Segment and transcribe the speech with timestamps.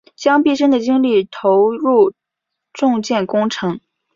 [0.15, 2.11] 将毕生的精力投入
[2.73, 3.79] 重建工程